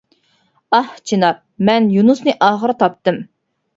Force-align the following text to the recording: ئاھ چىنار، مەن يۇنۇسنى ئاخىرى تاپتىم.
ئاھ 0.77 0.95
چىنار، 1.11 1.37
مەن 1.69 1.91
يۇنۇسنى 1.97 2.35
ئاخىرى 2.47 2.77
تاپتىم. 2.81 3.21